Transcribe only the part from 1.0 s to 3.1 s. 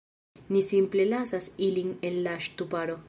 lasas ilin en la ŝtuparo